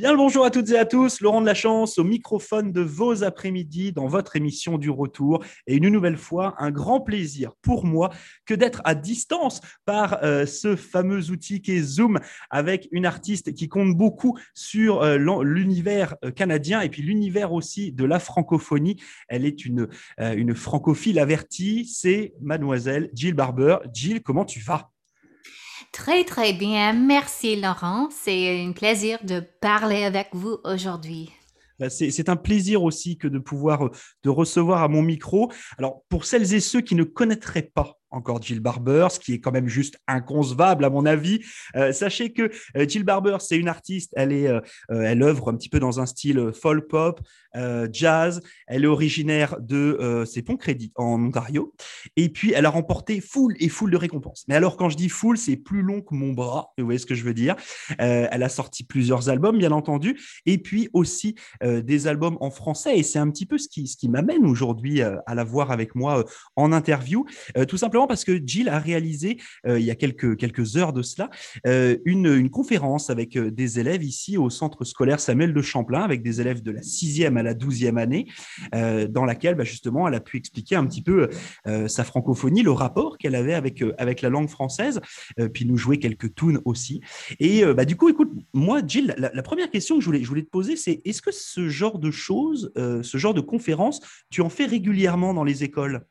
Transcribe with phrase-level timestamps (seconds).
[0.00, 2.80] Bien le bonjour à toutes et à tous, Laurent de la Chance au microphone de
[2.80, 5.44] vos après-midi dans votre émission du retour.
[5.66, 8.08] Et une nouvelle fois, un grand plaisir pour moi
[8.46, 12.18] que d'être à distance par euh, ce fameux outil qui est Zoom
[12.48, 17.92] avec une artiste qui compte beaucoup sur euh, l'univers euh, canadien et puis l'univers aussi
[17.92, 18.96] de la francophonie.
[19.28, 19.86] Elle est une,
[20.18, 23.76] une francophile avertie, c'est mademoiselle Jill Barber.
[23.92, 24.90] Jill, comment tu vas?
[25.92, 26.92] Très, très bien.
[26.92, 28.08] Merci, Laurent.
[28.10, 31.30] C'est un plaisir de parler avec vous aujourd'hui.
[31.78, 33.90] Bah, c'est un plaisir aussi que de pouvoir euh,
[34.22, 35.50] de recevoir à mon micro.
[35.78, 39.40] Alors, pour celles et ceux qui ne connaîtraient pas encore Jill Barber, ce qui est
[39.40, 41.40] quand même juste inconcevable à mon avis.
[41.76, 45.56] Euh, sachez que euh, Jill Barber, c'est une artiste, elle, est, euh, elle œuvre un
[45.56, 47.20] petit peu dans un style folk pop,
[47.92, 51.74] jazz, elle est originaire de c'est Crédit en Ontario,
[52.16, 54.44] et puis elle a remporté full et full de récompenses.
[54.48, 57.06] Mais alors quand je dis full, c'est plus long que mon bras, vous voyez ce
[57.06, 57.56] que je veux dire.
[57.98, 63.02] elle a sorti plusieurs albums, bien entendu, et puis aussi des albums en français, et
[63.02, 66.24] c'est un petit peu ce qui, ce qui m'amène aujourd'hui à la voir avec moi
[66.56, 67.26] en interview,
[67.68, 71.02] tout simplement parce que Jill a réalisé, euh, il y a quelques, quelques heures de
[71.02, 71.30] cela,
[71.66, 76.02] euh, une, une, conférence avec euh, des élèves ici au centre scolaire Samuel de Champlain,
[76.02, 78.26] avec des élèves de la sixième à la douzième année,
[78.72, 81.28] dans laquelle bah, justement elle a pu expliquer un petit peu
[81.86, 85.00] sa francophonie, le rapport qu'elle avait avec, avec la langue française,
[85.52, 87.00] puis nous jouer quelques tunes aussi.
[87.38, 90.28] Et bah, du coup, écoute, moi, Jill, la, la, première question que je voulais, je
[90.28, 94.40] voulais te poser, c'est est-ce que ce genre de choses, ce genre de conférences, tu
[94.42, 96.04] en fais régulièrement dans les écoles?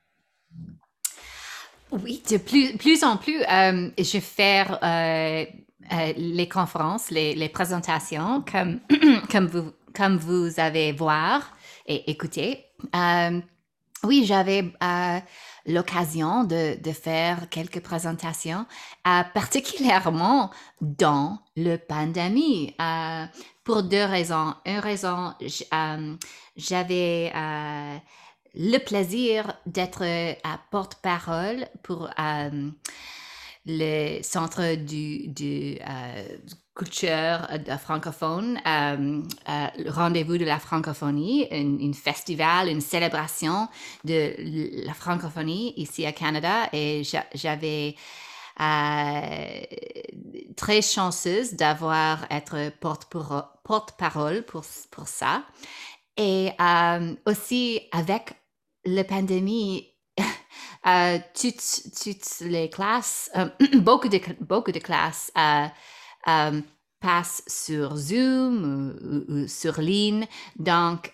[1.91, 5.45] Oui, de plus, en plus, euh, je fais euh,
[5.91, 8.43] euh, les conférences, les, présentations,
[9.31, 10.19] comme, vous, comme
[10.57, 11.55] avez voir
[11.87, 12.65] et écouter.
[14.03, 14.71] oui, j'avais
[15.65, 18.65] l'occasion de, faire quelques présentations,
[19.03, 20.51] particulièrement
[20.81, 22.75] dans le pandémie,
[23.63, 24.53] pour deux raisons.
[24.65, 25.33] Une raison,
[26.55, 27.31] j'avais
[28.55, 30.03] le plaisir d'être
[30.43, 32.69] à porte-parole pour euh,
[33.65, 36.23] le centre du, euh,
[36.75, 37.47] culture
[37.79, 39.21] francophone, euh,
[39.77, 43.67] le rendez-vous de la francophonie, un festival, une célébration
[44.05, 44.33] de
[44.85, 47.95] la francophonie ici à Canada et j'avais
[50.55, 55.43] très chanceuse d'avoir être porte-parole pour, pour ça.
[56.15, 56.51] Et
[57.25, 58.38] aussi avec
[58.95, 59.87] la pandémie,
[60.87, 63.49] euh, toutes, toutes, les classes, euh,
[63.81, 65.67] beaucoup, de, beaucoup de classes euh,
[66.99, 70.27] passent sur Zoom ou, sur ligne.
[70.57, 71.13] Donc,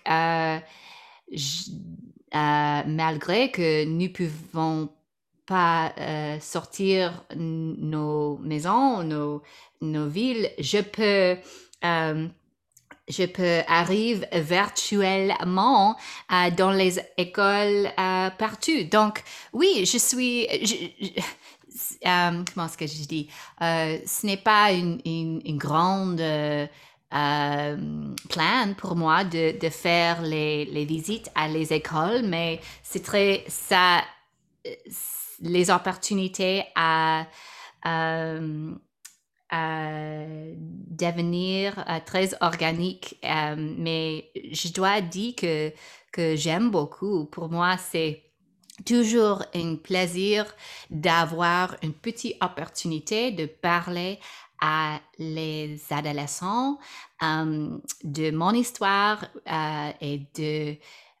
[2.32, 4.88] malgré que nous ne pouvons
[5.46, 5.94] pas
[6.40, 9.42] sortir nos maisons, nos,
[9.80, 11.38] nos villes, je peux
[13.08, 15.96] je peux arriver virtuellement
[16.32, 18.84] euh, dans les écoles euh, partout.
[18.90, 19.22] Donc,
[19.52, 20.46] oui, je suis...
[22.06, 23.28] Euh, comment est-ce que je dis?
[23.60, 26.22] ce n'est pas une, une, grande
[27.10, 33.44] plan pour moi de, de faire les, les, visites à les écoles, mais c'est très...
[33.48, 34.02] ça
[35.42, 37.26] les opportunités à
[40.96, 43.18] devenir euh, très organique.
[43.24, 45.72] Euh, mais je dois dire que,
[46.12, 47.26] que j'aime beaucoup.
[47.26, 48.22] Pour moi, c'est
[48.84, 50.46] toujours un plaisir
[50.90, 54.18] d'avoir une petite opportunité de parler
[54.60, 56.78] à les adolescents
[57.22, 59.26] euh, de mon histoire
[60.00, 60.76] et de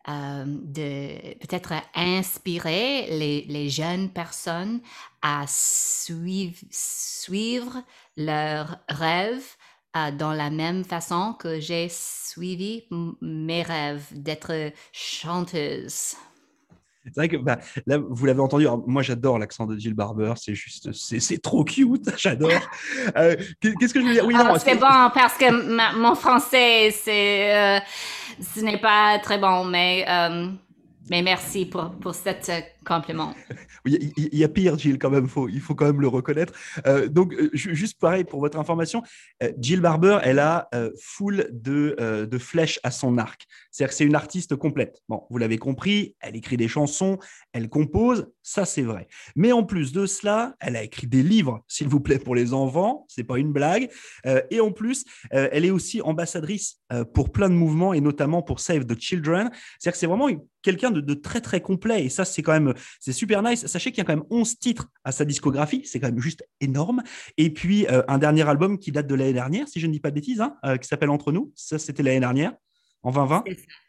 [0.06, 4.80] de peut-être inspirer les, jeunes personnes
[5.20, 7.82] à suivre, suivre
[8.16, 9.56] leurs rêves
[9.96, 12.84] euh, dans la même façon que j'ai suivi
[13.20, 16.14] mes rêves d'être chanteuse.
[17.06, 18.66] C'est vrai que bah, là, vous l'avez entendu.
[18.86, 20.34] moi, j'adore l'accent de Jill Barber.
[20.36, 22.10] C'est juste, c'est trop cute.
[22.16, 22.50] J'adore.
[23.16, 24.26] Euh, qu'est-ce que je veux dire?
[24.26, 27.80] Oui, ah, c'est bon parce que mon français, c'est, euh,
[28.40, 30.04] ce n'est pas très bon, mais
[31.08, 32.60] mais merci pour, pour cet euh,
[33.84, 36.52] il, y a pire, Jill, quand même, faut, il faut quand même le reconnaître.
[36.86, 39.02] Euh, donc, euh, juste pareil, pour votre information,
[39.58, 40.68] Jill Barber, elle a
[41.00, 43.46] full de, de flèches à son arc.
[43.70, 45.02] C'est-à-dire que c'est une artiste complète.
[45.08, 47.18] Bon, vous l'avez compris, elle écrit des chansons,
[47.52, 49.08] elle compose, ça c'est vrai.
[49.34, 52.54] Mais en plus de cela, elle a écrit des livres, s'il vous plaît, pour les
[52.54, 53.90] enfants, c'est pas une blague.
[54.50, 56.80] et en plus, elle est aussi ambassadrice
[57.12, 59.50] pour plein de mouvements et notamment pour Save the Children.
[59.78, 60.28] C'est-à-dire que c'est vraiment
[60.62, 63.66] quelqu'un de, très très complet et ça c'est quand même c'est super nice.
[63.66, 66.44] Sachez qu'il y a quand même 11 titres à sa discographie, c'est quand même juste
[66.60, 67.02] énorme.
[67.36, 70.10] Et puis un dernier album qui date de l'année dernière, si je ne dis pas
[70.10, 71.52] de bêtises, hein, qui s'appelle Entre nous.
[71.54, 72.52] Ça, c'était l'année dernière,
[73.02, 73.44] en 2020.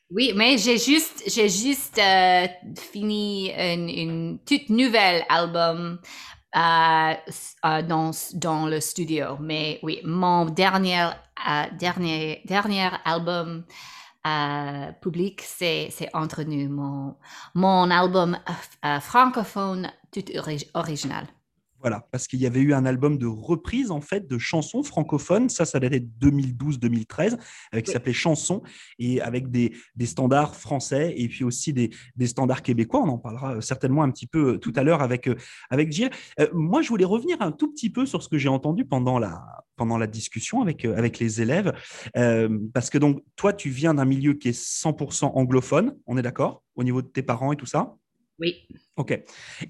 [0.09, 2.47] Oui, mais j'ai juste, j'ai juste euh,
[2.91, 5.99] fini une, toute nouvelle album
[6.55, 7.13] euh,
[7.65, 9.37] euh, dans, dans le studio.
[9.41, 11.09] Mais oui, mon dernier,
[11.77, 13.65] dernier, dernier album
[15.01, 17.15] public, c'est, Entre nous, mon,
[17.53, 18.37] mon album
[19.01, 20.23] francophone tout
[20.73, 21.27] original.
[21.81, 25.49] Voilà, parce qu'il y avait eu un album de reprise en fait de chansons francophones.
[25.49, 27.37] Ça, ça datait de 2012-2013,
[27.71, 28.63] avec qui s'appelait Chansons
[28.97, 29.73] et avec des,
[30.05, 31.91] standards français et puis aussi des,
[32.25, 33.01] standards québécois.
[33.01, 35.35] On en parlera euh, certainement un petit peu euh, tout à l'heure avec euh,
[35.69, 36.09] avec Gilles.
[36.53, 39.43] moi, je voulais revenir un tout petit peu sur ce que j'ai entendu pendant la
[39.75, 41.71] pendant la discussion avec avec les élèves,
[42.73, 45.95] parce que donc toi, tu viens d'un milieu qui est 100% anglophone.
[46.07, 47.95] On est d'accord au niveau de tes parents et tout ça?
[48.39, 48.67] Oui.
[48.97, 49.11] Ok.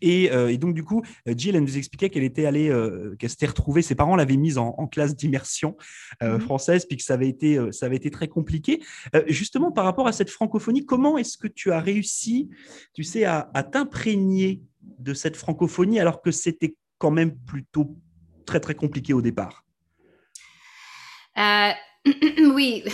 [0.03, 3.45] Euh, et, donc, du coup, Jill, elle nous expliquait qu'elle était allée, euh, qu'elle s'était
[3.45, 5.75] retrouvée, ses parents l'avaient mise en, classe d'immersion
[6.23, 6.41] euh, mhm.
[6.41, 8.81] française, puis que ça avait été, ça avait été très compliqué.
[9.27, 12.49] justement, par rapport à cette francophonie, comment est-ce que tu as réussi,
[12.93, 14.61] tu sais, à, t'imprégner
[14.99, 17.95] de cette francophonie alors que c'était quand même plutôt
[18.45, 19.65] très, très compliqué au départ?
[22.55, 22.85] Oui.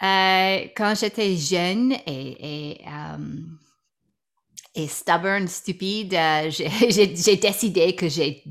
[0.00, 2.84] quand j'étais jeune et, et
[4.74, 8.42] et stubborn, stupide, euh, j'ai décidé que j'ai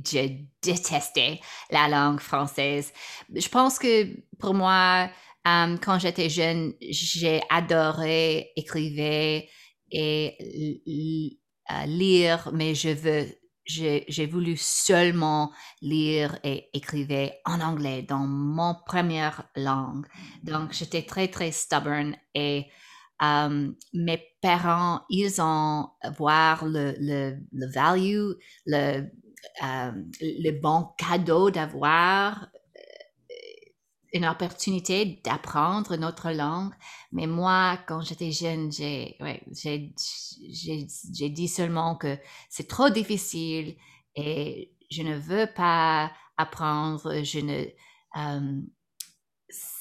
[0.61, 1.39] détesté
[1.71, 2.91] la langue française.
[3.33, 4.07] Je pense que
[4.37, 5.09] pour moi,
[5.47, 9.47] euh, quand j'étais jeune, j'ai adoré écrire
[9.91, 11.37] et
[11.71, 13.25] euh, lire, mais je veux,
[13.65, 15.51] j'ai voulu seulement
[15.81, 20.05] lire et écrire en anglais dans mon première langue.
[20.43, 22.65] Donc, j'étais très, très stubborn et
[23.21, 28.31] mes parents, ils ont voir le, le, value,
[28.65, 29.09] le,
[30.21, 32.79] le bon cadeau d'avoir euh,
[34.13, 36.73] une opportunité d'apprendre notre langue.
[37.11, 39.43] Mais moi, quand j'étais jeune, j'ai ouais,
[41.29, 42.17] dit seulement que
[42.49, 43.75] c'est trop difficile
[44.15, 47.13] et je ne veux pas apprendre.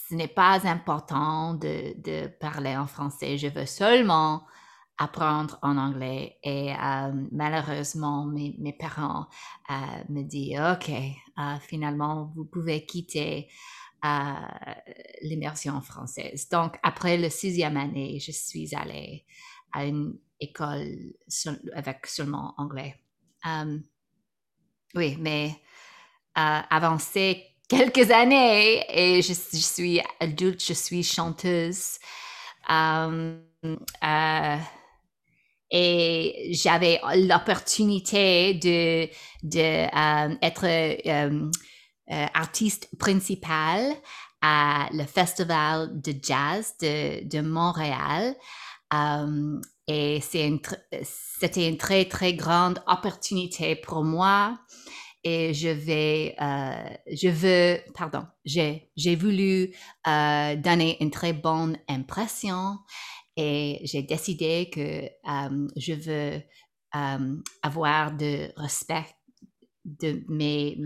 [0.09, 3.37] Ce n'est pas important de, parler en français.
[3.37, 4.47] Je veux seulement
[4.97, 6.39] apprendre en anglais.
[6.43, 9.27] Et euh, malheureusement, mes, parents
[9.71, 9.75] euh,
[10.09, 13.49] me disent, OK, euh, finalement, vous pouvez quitter
[15.23, 16.49] l'immersion française.
[16.49, 19.27] Donc, après le sixième année, je suis allée
[19.73, 21.15] à une école
[21.75, 22.95] avec seulement anglais.
[24.95, 25.61] oui, mais
[26.35, 31.99] avancer quelques années et je, suis adulte, je suis chanteuse.
[32.71, 33.39] Euh,
[34.05, 34.57] euh,
[35.71, 39.09] et j'avais l'opportunité de,
[39.55, 40.67] euh, être
[42.35, 43.95] artiste principal
[44.41, 48.35] à le festival de jazz de, de Montréal.
[49.87, 54.59] et c'était une très, très grande opportunité pour moi
[55.25, 59.75] et je vais, euh, je veux, pardon, j'ai, j'ai voulu
[60.07, 62.79] euh, donner une très bonne impression
[63.37, 66.43] et j'ai décidé que euh, je veux
[67.63, 69.05] avoir de respect
[69.85, 70.77] de mes,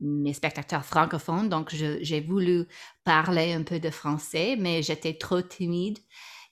[0.00, 1.48] mes spectateurs francophones.
[1.48, 2.66] Donc, j'ai voulu
[3.04, 5.98] parler un peu de français, mais j'étais trop timide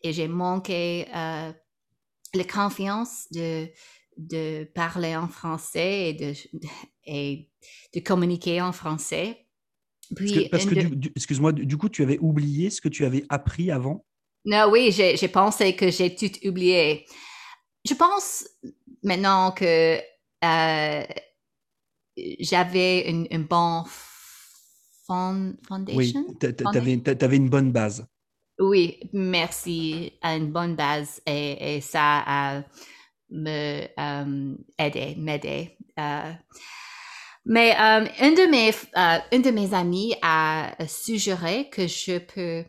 [0.02, 3.68] et j'ai manqué la confiance de,
[4.16, 6.34] de parler en français et de,
[7.04, 7.50] et
[7.94, 9.46] de communiquer en français.
[10.14, 10.78] Puis, parce que,
[11.16, 14.04] excuse-moi, du coup, tu avais oublié ce que tu avais appris avant?
[14.44, 17.06] Non, oui, j'ai pensé que j'ai tout oublié.
[17.88, 18.44] Je pense
[19.02, 19.98] maintenant que
[20.44, 21.04] euh,
[22.40, 23.84] j'avais une, une bonne
[25.06, 25.96] foundation?
[25.96, 28.06] Oui, tu avais, une bonne base.
[28.58, 30.12] Oui, merci.
[30.22, 32.64] Une bonne base et, et ça a
[33.32, 35.76] me euh, aidé, m'aider.
[35.98, 36.32] Euh,
[37.44, 42.64] mais euh, une, de mes, euh, une de mes amies a suggéré que je peux,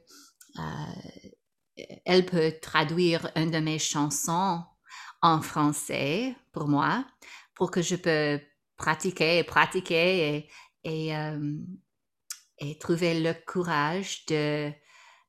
[0.58, 4.64] euh, elle peut traduire une de mes chansons
[5.22, 7.06] en français pour moi,
[7.56, 8.40] pour que je peux
[8.78, 10.48] pratiquer et pratiquer
[10.84, 11.14] et, et,
[12.58, 14.72] et trouver le courage de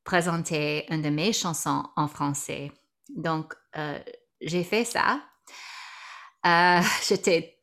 [0.04, 2.72] présenter une de mes chansons en français.
[3.14, 3.54] Donc,
[4.40, 5.20] j'ai fait ça.
[7.08, 7.58] J'étais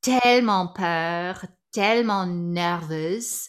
[0.00, 3.48] tellement peur, tellement nerveuse.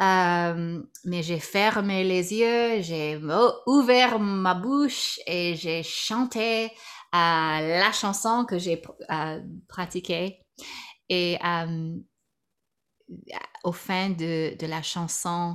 [0.00, 3.20] Euh, mais j'ai fermé les yeux, j'ai
[3.66, 6.72] ouvert ma bouche et j'ai chanté
[7.12, 8.82] la chanson que j'ai
[9.68, 10.40] pratiquée.
[11.08, 11.38] Et
[13.62, 15.54] au fin de, la chanson,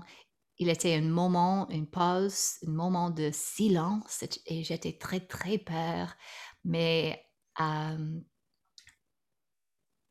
[0.59, 6.13] il était un moment, une pause, un moment de silence et j'étais très, très peur.
[6.65, 7.25] Mais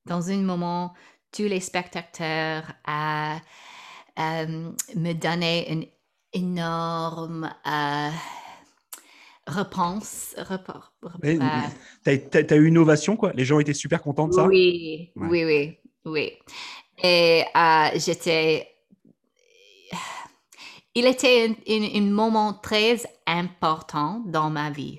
[0.07, 0.95] dans un moment,
[1.33, 2.73] tous les spectateurs
[4.17, 5.87] me donnaient une
[6.33, 8.11] énorme euh,
[9.47, 10.35] réponse.
[12.05, 13.33] tu as, eu une ovation, quoi?
[13.35, 14.47] Les gens étaient super contents de ça?
[14.47, 16.33] Oui, oui, oui, oui.
[17.03, 18.78] Et euh, j'étais.
[20.99, 24.99] Il était un, moment très important dans ma vie.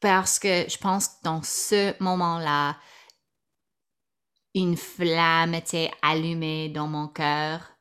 [0.00, 2.76] Parce que je pense que dans ce moment-là,
[4.54, 7.72] une flamme était allumée dans mon cœur,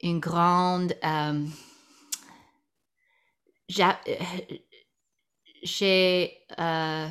[0.00, 0.96] une grande...
[1.02, 1.44] Euh,
[5.64, 6.38] j'ai...
[6.60, 7.08] Euh,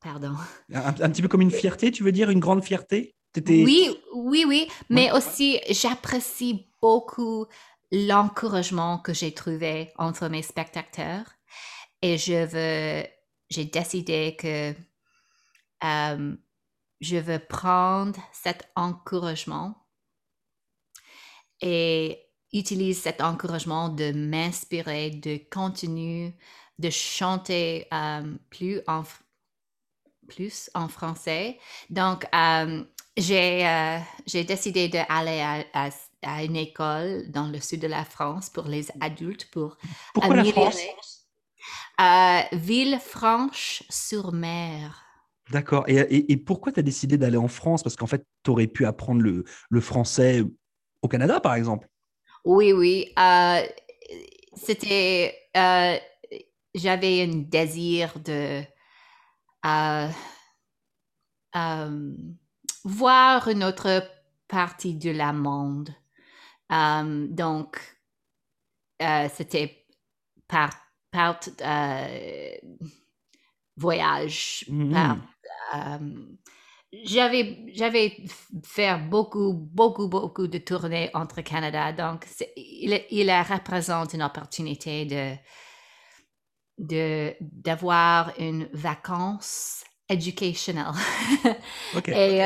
[0.00, 0.36] pardon.
[0.72, 3.16] Un, petit peu comme une fierté, tu veux dire, une grande fierté?
[3.48, 7.46] Oui, oui, oui, mais aussi j'apprécie beaucoup
[7.94, 11.26] l'encouragement que j'ai trouvé entre mes spectateurs
[12.02, 13.06] et je veux,
[13.50, 14.74] j'ai décidé que
[15.84, 16.36] euh,
[17.00, 19.76] je veux prendre cet encouragement
[21.60, 22.18] et
[22.52, 26.34] utiliser cet encouragement de m'inspirer, de continuer
[26.80, 29.04] de chanter euh, plus, en,
[30.26, 31.58] plus en français.
[31.90, 32.26] Donc,
[33.16, 35.90] j'ai, euh, j'ai décidé d'aller à, à,
[36.24, 39.78] une école dans le sud de la France pour les adultes pour
[40.12, 40.76] Pourquoi la France?
[42.52, 45.04] Villefranche-sur-Mer.
[45.50, 45.84] D'accord.
[45.88, 47.82] Et, pourquoi tu as décidé d'aller en France?
[47.82, 50.42] Parce qu'en fait, tu aurais pu apprendre le, français
[51.02, 51.88] au Canada, par exemple.
[52.44, 53.12] Oui, oui.
[53.18, 53.62] Euh,
[54.54, 55.34] c'était.
[55.56, 55.96] Euh,
[56.74, 58.62] j'avais un désir de
[59.66, 60.08] euh,
[62.84, 64.02] voir une autre
[64.48, 65.90] partie de la monde.
[67.28, 67.78] Donc,
[69.32, 69.86] c'était
[70.48, 70.70] par,
[71.10, 71.40] par
[73.76, 76.36] voyage, par mmh
[77.02, 78.16] j'avais, j'avais
[78.64, 81.92] fait beaucoup, beaucoup, beaucoup de tournées entre Canada.
[81.92, 82.26] Donc,
[82.56, 85.34] il, il représente une opportunité de,
[86.78, 90.92] de, d'avoir une vacance educational.
[92.06, 92.42] Et,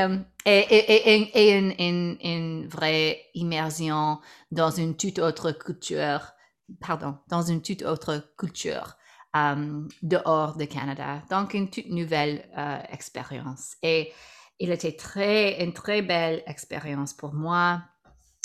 [0.48, 6.32] et, une, une, une, vraie immersion dans une toute autre culture,
[6.80, 8.98] pardon, dans une toute autre culture.
[9.36, 11.22] Euh, dehors de Canada.
[11.30, 13.76] Donc, une toute nouvelle euh, expérience.
[13.82, 14.10] Et
[14.58, 17.82] il était très, une très belle expérience pour moi.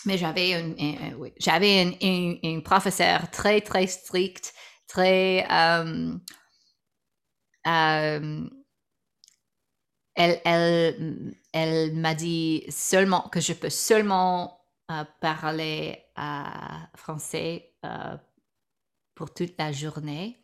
[0.06, 0.74] Mais j'avais un,
[1.38, 4.54] j'avais une, une, professeure très, très stricte,
[4.88, 5.48] très...
[5.50, 6.18] Euh,
[10.16, 14.60] elle, m'a dit seulement que je peux seulement
[15.22, 16.04] parler
[16.96, 17.74] français
[19.16, 20.38] pour toute la journée.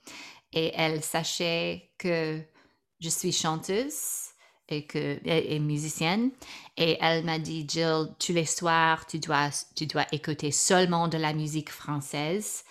[0.52, 2.42] Et elle sachait que
[3.00, 4.30] je suis chanteuse
[4.68, 6.32] et, que, et, musicienne.
[6.78, 11.18] Et elle m'a dit, Jill, tous les soirs, tu dois, tu dois écouter seulement de
[11.18, 12.64] la musique française.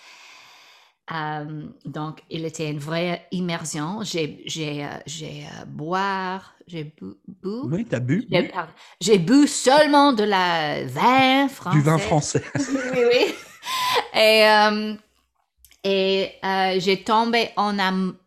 [1.13, 4.03] Euh, donc, il était une vraie immersion.
[4.03, 8.29] J'ai, j'ai, euh, euh, boire, j'ai bu, Oui, tu as bu.
[9.01, 11.77] J'ai, bu seulement de la vin français.
[11.79, 12.45] Du vin français.
[12.59, 13.35] oui, oui.
[14.15, 14.45] Et
[15.85, 17.79] et euh, j'ai tombé en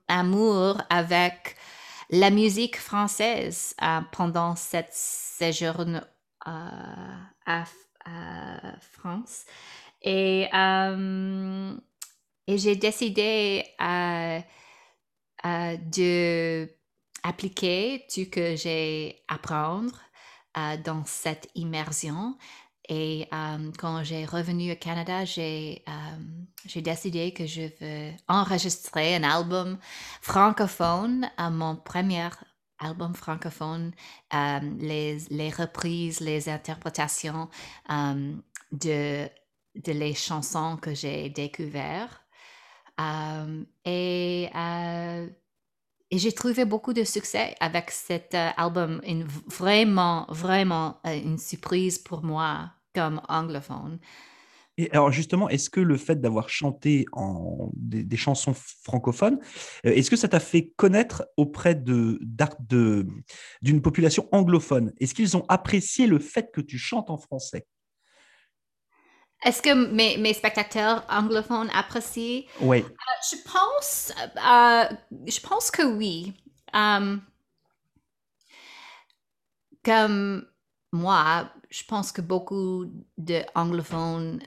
[0.08, 1.56] amour avec
[2.10, 6.00] la musique française euh, pendant cette séjour euh,
[7.46, 7.66] à,
[8.80, 9.46] France.
[10.02, 10.48] Et,
[12.48, 13.64] et j'ai décidé
[15.44, 16.68] de
[17.24, 20.00] appliquer tout ce que j'ai apprendre
[20.84, 22.36] dans cette immersion
[22.94, 23.30] et
[23.80, 25.82] quand j'ai revenu au Canada, j'ai
[26.76, 29.78] décidé que je veux enregistrer un album
[30.22, 32.28] francophone, mon premier
[32.80, 33.94] album francophone,
[34.34, 37.50] les, les, reprises, les interprétations
[37.90, 39.30] de,
[39.76, 42.20] de les chansons que j'ai découvertes.
[43.86, 44.50] et
[46.12, 49.02] et j'ai trouvé beaucoup de succès avec cet euh, album,
[49.48, 53.98] vraiment, vraiment euh, une surprise pour moi comme anglophone.
[54.78, 59.40] Et alors justement, est-ce que le fait d'avoir chanté en des, chansons francophones,
[59.86, 62.20] euh, est-ce que ça t'a fait connaître auprès de,
[63.62, 64.92] d'une population anglophone?
[65.00, 67.66] Est-ce qu'ils ont apprécié le fait que tu chantes en français?
[69.44, 72.44] Est-ce que mes, mes, spectateurs anglophones apprécient?
[72.62, 72.80] Oui.
[72.80, 72.92] Euh,
[73.32, 74.96] je pense, euh,
[75.28, 76.34] je pense que oui.
[76.74, 77.22] Um,
[79.84, 80.46] comme
[80.92, 82.86] moi, je pense que beaucoup
[83.18, 84.42] d'anglophones,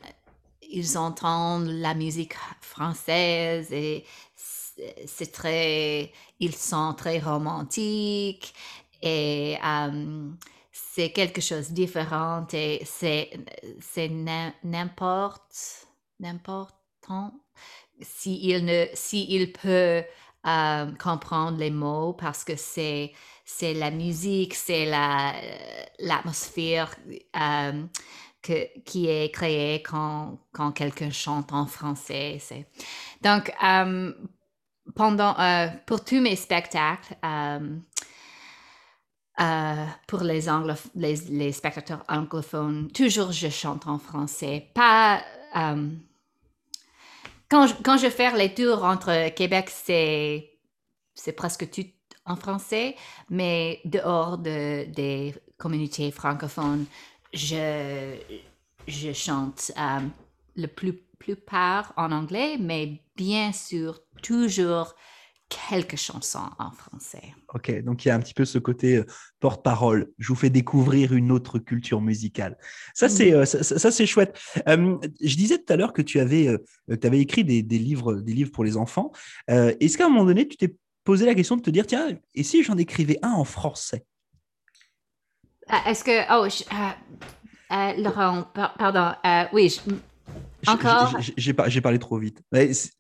[0.63, 4.05] ils entendent la musique française et
[4.37, 8.55] c'est très, ils sont très romantiques
[9.03, 10.37] et um,
[10.95, 13.31] c'est quelque chose de différent et c'est,
[13.81, 14.09] c'est
[14.63, 15.89] n'importe,
[16.21, 17.33] n'important
[18.01, 20.05] s'il ne, s'il peut
[20.47, 23.13] euh, comprendre les mots parce que c'est,
[23.45, 25.35] c'est la musique, c'est la,
[25.99, 26.95] l'atmosphère
[27.41, 27.85] euh,
[28.41, 32.39] que, qui est créée quand, quand quelqu'un chante en français.
[32.41, 32.69] C'est...
[33.21, 34.13] Donc, euh,
[34.95, 35.35] pendant,
[35.87, 37.17] pour tous mes spectacles,
[39.41, 44.71] euh, pour les, spectateurs anglophones, toujours je chante en français.
[44.75, 45.23] Pas.
[45.57, 45.89] Euh,
[47.49, 50.51] quand, je, fais les tours entre Québec, c'est,
[51.15, 51.87] c'est presque tout
[52.27, 52.97] en français,
[53.29, 56.87] mais dehors de, des communautés francophones,
[57.33, 58.17] je,
[58.87, 60.01] je chante euh,
[60.57, 64.95] le plus, plupart en anglais, mais bien sûr, toujours
[65.69, 67.23] quelques chansons en français.
[67.55, 69.07] Ok, donc il y a un petit peu ce côté euh,
[69.41, 70.11] porte-parole.
[70.19, 72.57] Je vous fais découvrir une autre culture musicale.
[72.95, 74.39] Ça, c'est euh, ça, c'est chouette.
[74.69, 76.49] Euh, je disais tout à l'heure que tu avais,
[76.89, 79.13] tu avais écrit des, des, livres, des livres pour les enfants.
[79.49, 82.43] Est-ce qu'à un moment donné, tu t'es posé la question de te dire, tiens, et
[82.43, 84.05] si j'en écrivais un en français?
[85.87, 86.49] Est-ce que, oh,
[88.03, 88.47] Laurent,
[88.79, 89.13] pardon,
[89.53, 89.81] oui, je,
[90.69, 91.17] encore?
[91.37, 92.43] J'ai parlé trop vite.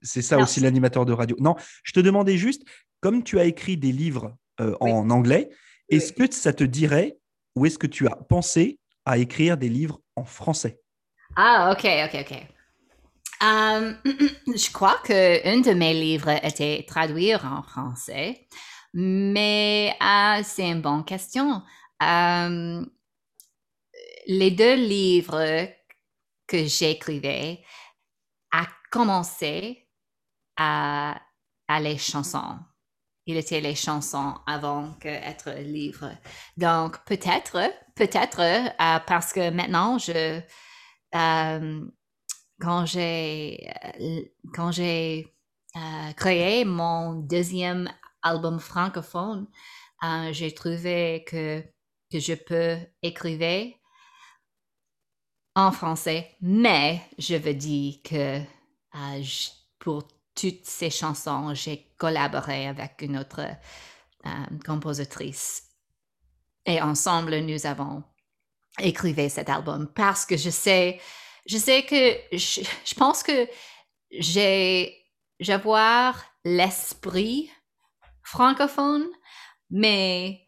[0.02, 1.36] C'est ça aussi l'animateur de radio.
[1.40, 2.62] Non, je te demandais juste,
[3.00, 5.50] comme tu as écrit des livres euh, en anglais,
[5.88, 7.18] est-ce que ça te dirait
[7.56, 10.80] ou est-ce que tu as pensé à écrire des livres en français?
[11.36, 12.46] Ah, ok, ok, ok.
[13.42, 13.96] Um,
[14.56, 18.46] je crois qu'un de mes livres était traduit en français,
[18.94, 21.62] mais uh, c'est une bonne question.
[22.00, 22.88] Um,
[24.26, 25.68] les deux livres
[26.46, 27.62] que j'écrivais
[28.52, 29.88] a commencé
[30.56, 31.20] à,
[31.80, 32.58] les chansons.
[33.26, 36.10] Il était les chansons avant qu'être livre.
[36.56, 37.58] Donc, peut-être,
[37.96, 40.40] peut-être, euh, parce que maintenant, je,
[41.14, 41.86] euh,
[42.60, 43.68] quand j'ai,
[44.00, 45.34] euh, quand j'ai
[46.16, 47.90] créé mon deuxième
[48.22, 49.48] album francophone,
[50.30, 51.64] j'ai trouvé que,
[52.12, 53.74] que je peux écrire
[55.54, 59.22] en français, mais je veux dire que euh,
[59.78, 63.40] pour toutes ces chansons, j'ai collaboré avec une autre
[64.26, 64.30] euh,
[64.64, 65.62] compositrice.
[66.66, 68.02] Et ensemble, nous avons
[68.80, 71.00] écrit cet album parce que je sais,
[71.46, 73.48] je sais que je, je pense que
[74.10, 74.96] j'ai,
[75.38, 77.50] j'avoir l'esprit
[78.22, 79.06] francophone,
[79.70, 80.40] mais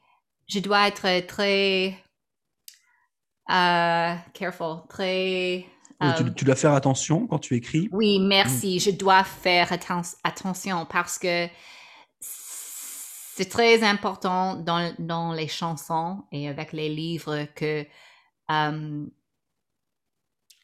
[0.49, 1.97] je dois être très
[3.51, 5.67] euh, careful, très.
[6.19, 7.89] tu, tu, dois faire attention quand tu écris.
[7.93, 8.79] Oui, merci.
[8.81, 9.73] Je dois faire
[10.25, 11.49] attention parce que
[12.21, 17.87] c'est très important dans, dans, les chansons et avec les livres que
[18.49, 19.11] um,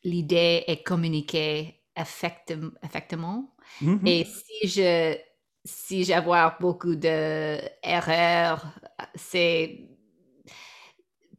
[0.04, 3.54] l'idée est communiquée effectivement.
[3.82, 4.08] Mm-hmm.
[4.08, 5.16] Et si je
[5.64, 8.66] si j'avoir beaucoup de erreurs,
[9.14, 9.88] c'est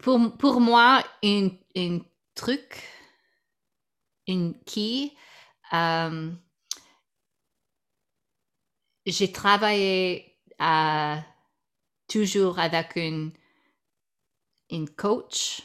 [0.03, 1.49] pour, pour moi, un,
[2.35, 2.83] truc,
[4.27, 5.15] une qui,
[5.71, 6.29] euh,
[9.05, 10.37] j'ai travaillé
[12.09, 13.31] toujours avec une,
[14.69, 15.61] une coach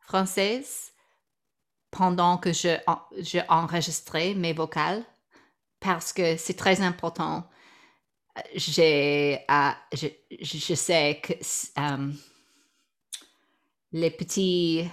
[0.00, 0.92] française
[1.90, 2.78] pendant que je,
[3.18, 5.04] je mes vocales
[5.78, 7.46] parce que c'est très important.
[8.54, 10.06] J'ai, euh, je,
[10.40, 12.12] je, sais que euh,
[13.92, 14.88] les petits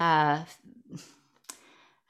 [0.00, 0.36] euh,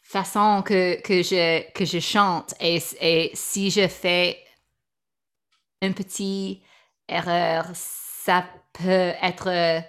[0.03, 2.55] façons que, que, je, que je chante.
[2.61, 4.38] Et, et si je fais
[5.83, 6.62] une petite
[7.09, 9.83] erreur, ça peut être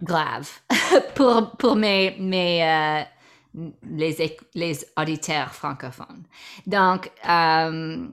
[0.00, 0.50] grave
[1.14, 3.02] pour, pour mes, mes euh,
[3.82, 6.24] les, les auditeurs francophones.
[6.66, 8.08] Donc, euh,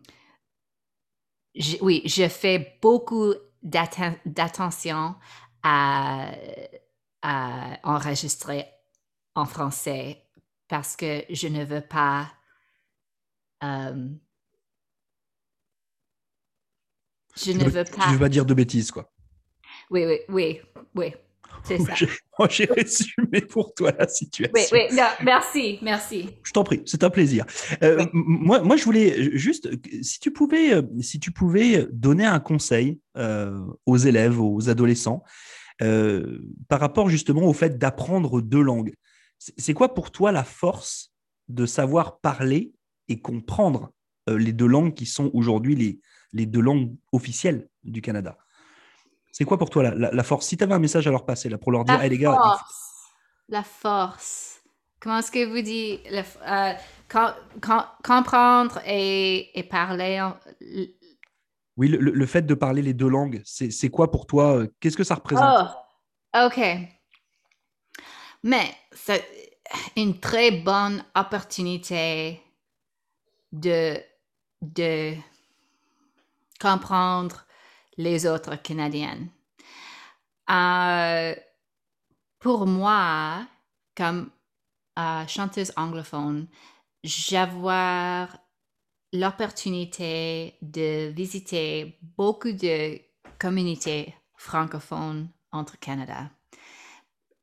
[1.82, 5.16] oui, je fais beaucoup d'attention
[5.64, 6.32] à
[7.22, 8.66] à enregistrer
[9.36, 10.24] en français
[10.68, 12.32] parce que je ne veux pas
[13.64, 14.10] euh,
[17.38, 18.04] je ne veux, pas.
[18.04, 19.12] Tu veux pas dire de bêtises, quoi.
[19.90, 20.60] Oui, oui, oui,
[20.96, 21.14] oui.
[21.64, 21.94] C'est ça.
[22.50, 24.54] J'ai résumé pour toi la situation.
[24.54, 26.30] Oui, oui, merci, merci.
[26.44, 27.46] Je t'en prie, c'est un plaisir.
[27.84, 29.70] Euh, moi, moi, je voulais juste,
[30.02, 35.24] si tu pouvais, euh, si tu pouvais donner un conseil euh, aux élèves, aux adolescents,
[36.68, 38.94] par rapport justement au fait d'apprendre deux langues.
[39.40, 41.12] C'est quoi pour toi la force
[41.48, 42.74] de savoir parler
[43.08, 43.92] et comprendre
[44.28, 46.00] les deux langues qui sont aujourd'hui les,
[46.34, 48.38] les deux langues officielles du Canada?
[49.32, 50.46] C'est quoi pour toi la, force?
[50.46, 52.34] Si tu avais un message à leur passer là, pour leur dire, la les gars.
[52.34, 52.92] Force.
[53.48, 54.62] La force.
[55.00, 56.02] Comment est-ce que vous dites
[56.48, 56.74] euh,
[58.04, 60.24] comprendre et, parler
[61.82, 65.04] Oui, le, fait de parler les deux langues, c'est quoi pour toi euh, Qu'est-ce que
[65.04, 65.68] ça représente?
[66.36, 66.60] Oh, Ok.
[68.44, 69.28] Mais c'est
[69.98, 72.40] une très bonne opportunité
[73.52, 73.98] de,
[74.62, 75.16] de
[76.60, 77.48] comprendre
[77.98, 79.30] les autres Canadiennes.
[80.52, 81.34] Euh,
[82.38, 83.48] pour moi,
[83.98, 84.30] comme
[85.00, 86.46] euh, chanteuse anglophone,
[87.04, 88.38] j'avoir
[89.14, 93.00] l'opportunité de visiter beaucoup de
[93.40, 96.30] communautés francophones entre Canada.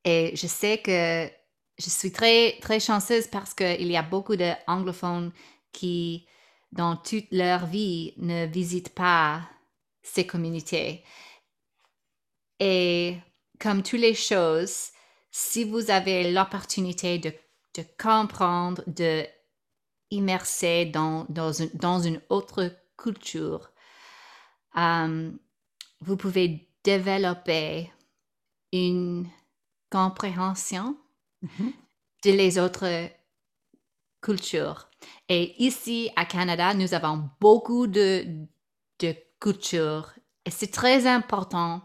[0.04, 1.28] Et je sais que
[1.78, 5.33] je suis très, très chanceuse parce qu'il y a beaucoup d'anglophones
[5.72, 6.26] qui,
[6.72, 9.42] dans toute leur vie, ne visitent pas
[10.02, 11.04] ces communautés.
[12.59, 13.16] Et
[13.61, 14.90] comme toutes les choses,
[15.31, 17.33] si vous avez l'opportunité de,
[17.96, 19.24] comprendre, de
[20.11, 23.71] immerser dans, dans, une, autre culture,
[24.77, 25.31] euh,
[26.01, 27.92] vous pouvez développer
[28.73, 29.29] une
[29.90, 30.97] compréhension
[31.44, 31.73] mm-hmm.
[32.25, 33.11] de les autres
[34.21, 34.88] cultures.
[35.29, 38.27] Et ici, à Canada, nous avons beaucoup de,
[38.99, 40.12] de culture.
[40.44, 41.83] Et c'est très important,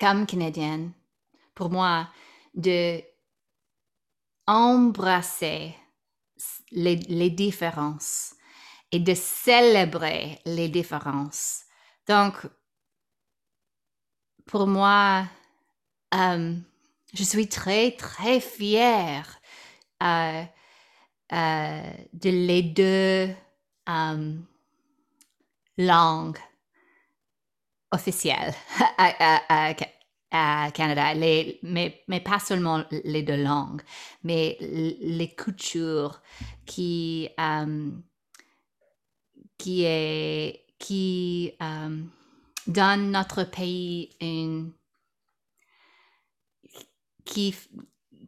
[0.00, 0.92] comme Canadienne,
[1.54, 2.08] pour moi,
[2.54, 3.00] de
[4.46, 5.74] embrasser
[6.70, 8.34] les, différences
[8.92, 11.62] et de célébrer les différences.
[12.08, 12.34] Donc,
[14.46, 15.26] pour moi,
[16.14, 16.54] euh,
[17.14, 19.40] je suis très, très fière
[20.02, 20.44] euh,
[21.32, 23.34] euh, de les deux
[25.78, 26.38] langue
[27.92, 28.54] officielle
[28.98, 29.74] à,
[30.30, 33.82] Canada, mais, mais, pas seulement les deux langues,
[34.24, 36.20] mais les cultures
[36.66, 37.90] qui, euh,
[39.56, 42.02] qui, est, qui euh,
[42.66, 44.72] donnent notre pays une
[47.24, 47.54] qui,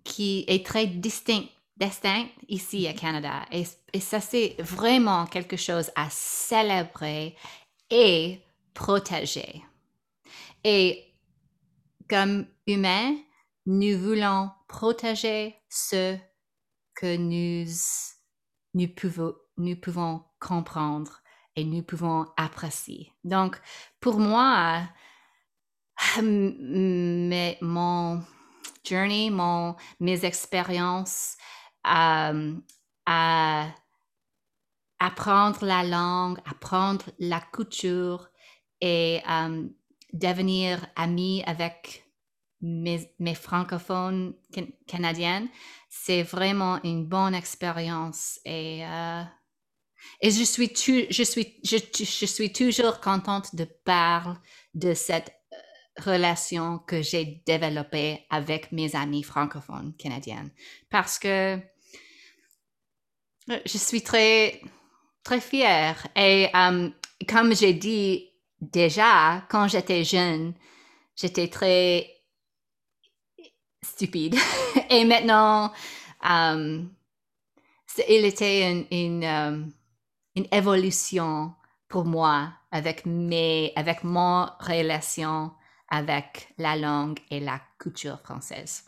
[0.05, 1.47] qui est très distinct
[1.79, 3.47] destin ici à Canada.
[3.53, 3.65] Et,
[4.01, 7.37] ça, c'est vraiment quelque chose à célébrer
[7.91, 8.41] et
[8.75, 9.63] protéger.
[10.65, 11.05] Et
[12.09, 13.16] comme humains,
[13.66, 16.16] nous voulons protéger ce
[16.94, 17.71] que nous,
[18.75, 21.21] nous, pouvons, nous pouvons comprendre
[21.55, 23.12] et nous pouvons apprécier.
[23.25, 23.61] Donc,
[24.01, 24.88] pour moi,
[26.23, 28.23] mais mon
[28.85, 31.37] journey, mon, mes expériences
[31.85, 32.33] à
[34.99, 38.29] apprendre la langue, apprendre la culture
[38.81, 39.21] et
[40.12, 42.05] devenir ami avec
[42.61, 44.35] mes, francophones
[44.87, 45.49] canadiennes,
[45.88, 49.23] c'est vraiment une bonne expérience et, euh,
[50.21, 50.73] et je, suis
[51.11, 54.35] je, suis, je, suis toujours contente de parler
[54.75, 55.33] de cette
[55.99, 60.51] relation que j'ai développée avec mes amis francophones canadiennes.
[60.90, 61.59] Parce que
[63.49, 64.61] je suis très,
[65.23, 66.07] très fière.
[66.16, 66.49] Et
[67.29, 68.28] comme j'ai dit
[68.61, 70.55] déjà, quand j'étais jeune,
[71.16, 72.07] j'étais très
[73.83, 74.37] stupide.
[74.90, 75.73] Et maintenant,
[76.23, 76.90] um,
[78.09, 79.71] il était um,
[80.35, 81.53] une, évolution
[81.88, 85.53] pour moi avec, mes, avec mon relation
[85.88, 88.85] avec la langue et la culture française.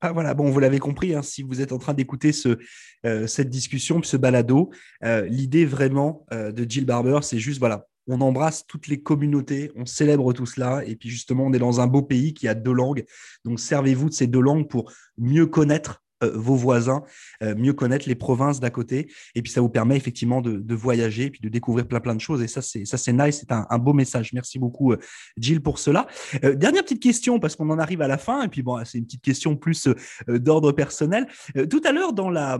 [0.00, 2.58] Ah, voilà, bon, vous l'avez compris, hein, si vous êtes en train d'écouter ce,
[3.06, 4.72] euh, cette discussion, ce balado,
[5.04, 9.70] euh, l'idée vraiment euh, de Jill Barber, c'est juste, voilà, on embrasse toutes les communautés,
[9.76, 12.54] on célèbre tout cela, et puis justement, on est dans un beau pays qui a
[12.54, 13.04] deux langues,
[13.44, 17.02] donc servez-vous de ces deux langues pour mieux connaître vos voisins,
[17.40, 19.10] mieux connaître les provinces d'à côté.
[19.34, 22.20] Et puis, ça vous permet effectivement de, voyager et puis de découvrir plein, plein de
[22.20, 22.42] choses.
[22.42, 23.38] Et ça, c'est, ça, c'est nice.
[23.40, 24.32] C'est un, beau message.
[24.32, 24.94] Merci beaucoup,
[25.36, 26.06] Jill, pour cela.
[26.42, 28.42] dernière petite question, parce qu'on en arrive à la fin.
[28.42, 29.88] Et puis, bon, c'est une petite question plus
[30.28, 31.26] d'ordre personnel.
[31.70, 32.58] tout à l'heure, dans la,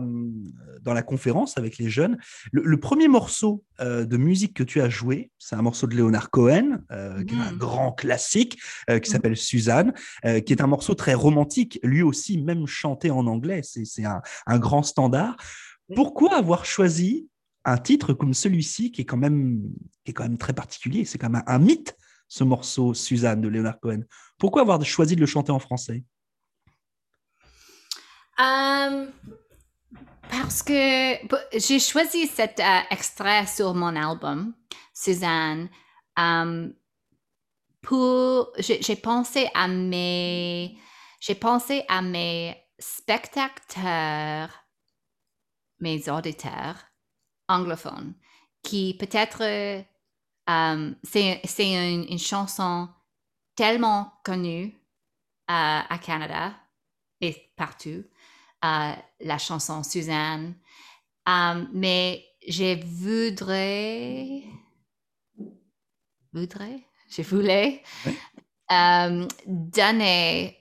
[0.81, 2.17] dans la conférence avec les jeunes,
[2.51, 6.79] le, premier morceau de musique que tu as joué, c'est un morceau de Leonard Cohen,
[7.27, 7.57] qui est un mmh.
[7.57, 9.03] grand classique, qui mmh.
[9.05, 14.05] s'appelle Suzanne, qui est un morceau très romantique, lui aussi, même chanté en anglais, c'est
[14.05, 15.35] un, grand standard.
[15.95, 17.29] Pourquoi avoir choisi
[17.65, 19.61] un titre comme celui-ci qui est quand même
[20.03, 21.95] qui est quand même très particulier C'est quand même un, mythe
[22.27, 24.01] ce morceau Suzanne de Leonard Cohen.
[24.37, 26.03] Pourquoi avoir choisi de le chanter en français?
[28.39, 29.05] Euh,
[30.31, 31.15] Parce que
[31.57, 34.53] j'ai choisi cet euh, extrait sur mon album
[34.93, 35.69] Suzanne.
[36.17, 36.69] Euh,
[37.81, 40.77] pour j'ai pensé à mes
[41.19, 44.49] j'ai pensé à mes spectateurs,
[45.79, 46.75] mes auditeurs
[47.47, 48.13] anglophones,
[48.61, 49.41] qui peut-être
[50.49, 52.89] euh, c'est une, chanson
[53.55, 54.73] tellement connue
[55.49, 56.53] euh, à Canada
[57.21, 58.03] et partout,
[58.65, 60.55] euh, la chanson Suzanne,
[61.73, 64.43] mais je voudrais,
[66.33, 67.81] voudrais, je voulais
[69.47, 70.57] donner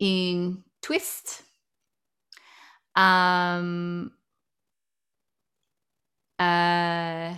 [0.00, 1.44] une twist.
[2.96, 4.10] Um,
[6.40, 7.32] euh,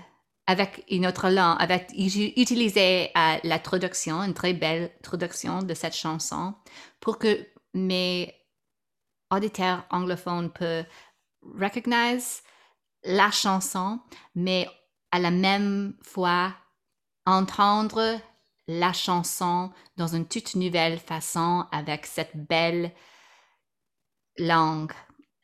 [0.46, 5.96] avec une autre langue, avec utiliser euh, la traduction, une très belle traduction de cette
[5.96, 6.54] chanson
[7.00, 8.34] pour que mes
[9.30, 10.86] auditeurs anglophones peuvent
[11.42, 12.42] recognize
[13.04, 14.00] la chanson,
[14.34, 14.68] mais
[15.10, 16.54] à la même fois
[17.24, 18.20] entendre
[18.66, 22.92] la chanson dans une toute nouvelle façon avec cette belle
[24.38, 24.92] langue.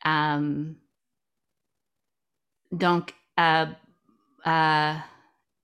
[0.07, 0.65] Euh,
[2.71, 3.65] donc, euh,
[4.47, 4.93] euh,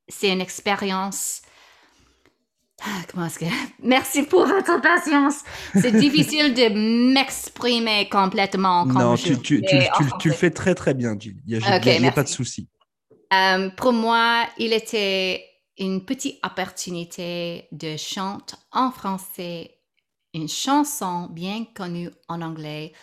[0.07, 1.41] c'est une expérience.
[2.83, 3.45] Ah, comment est-ce que.
[3.83, 5.43] Merci pour votre patience.
[5.73, 8.85] C'est difficile de m'exprimer complètement.
[8.85, 9.63] Comme non, tu, tu,
[10.19, 11.37] tu, le fais très très bien, Jill.
[11.45, 12.67] Il n'y a, pas de souci.
[13.77, 15.45] pour moi, il était
[15.77, 19.77] une petite opportunité de chanter en français
[20.33, 22.93] une chanson bien connue en anglais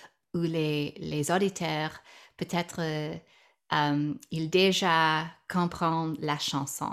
[0.43, 1.93] les, auditeurs,
[2.37, 3.15] peut-être, euh,
[3.73, 6.93] euh, ils déjà comprennent la chanson.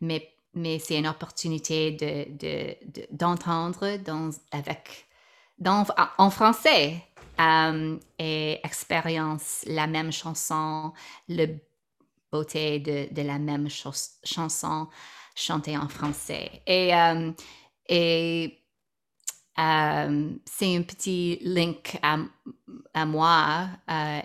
[0.00, 2.76] Mais, mais c'est une opportunité de,
[3.10, 5.06] d'entendre dans, avec,
[5.58, 5.86] dans,
[6.18, 7.02] en français
[7.40, 10.92] euh, et expérience la même chanson,
[11.28, 11.58] le
[12.32, 14.88] beauté de, de la même chanson
[15.34, 16.62] chantée en français.
[16.66, 16.92] Et,
[17.88, 18.65] et
[19.58, 24.20] euh, c'est un petit link à, moi, euh,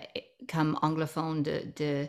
[0.50, 2.06] comme anglophone, de, de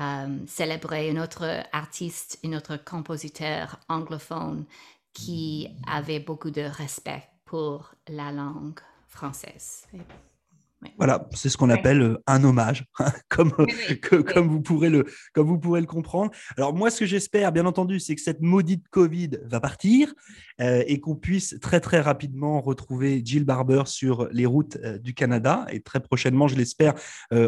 [0.00, 4.64] euh, célébrer un autre artiste, un autre compositeur anglophone
[5.12, 9.86] qui avait beaucoup de respect pour la langue française.
[10.96, 13.52] Voilà, c'est ce qu'on appelle euh, un hommage, hein, comme,
[14.32, 16.30] comme, vous pourrez le, comme vous pourrez le comprendre.
[16.56, 20.14] Alors moi, ce que j'espère, bien entendu, c'est que cette maudite Covid va partir
[20.60, 25.14] euh, et qu'on puisse très très rapidement retrouver Jill Barber sur les routes euh, du
[25.14, 26.94] Canada et très prochainement, je l'espère,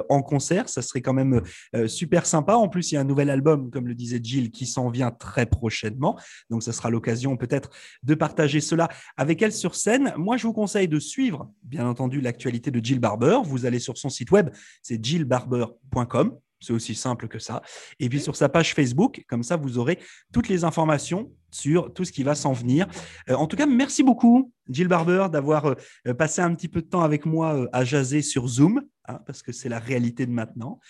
[0.08, 0.68] en concert.
[0.68, 1.42] Ça serait quand même
[1.86, 2.54] super sympa.
[2.54, 5.10] En plus, il y a un nouvel album, comme le disait Jill, qui s'en vient
[5.10, 6.18] très prochainement.
[6.50, 7.70] Donc, ça sera l'occasion peut-être
[8.02, 10.12] de partager cela avec elle sur scène.
[10.16, 13.96] Moi, je vous conseille de suivre, bien entendu, l'actualité de Jill Barber vous allez sur
[13.96, 14.50] son site web,
[14.82, 16.38] c'est jillbarber.com.
[16.60, 17.62] C'est aussi simple que ça.
[18.00, 19.98] Et puis sur sa page Facebook, comme ça, vous aurez
[20.32, 22.86] toutes les informations sur tout ce qui va s'en venir.
[23.30, 25.74] Euh, en tout cas, merci beaucoup, Jill Barber, d'avoir
[26.06, 29.20] euh, passé un petit peu de temps avec moi euh, à jaser sur Zoom, hein,
[29.26, 30.80] parce que c'est la réalité de maintenant.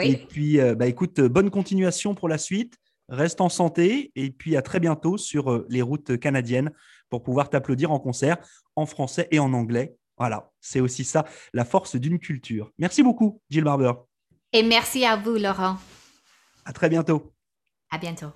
[0.00, 2.74] Et puis, bah, écoute, bonne continuation pour la suite.
[3.10, 6.70] Reste en santé et puis à très bientôt sur les routes canadiennes
[7.08, 8.36] pour pouvoir t'applaudir en concert
[8.76, 12.72] en français et en anglais voilà, c'est aussi ça, la force d'une culture.
[12.78, 13.92] Merci beaucoup, Jill Barber.
[14.52, 15.76] Et merci à vous, Laurent.
[16.64, 17.32] À très bientôt.
[17.90, 18.32] À bientôt.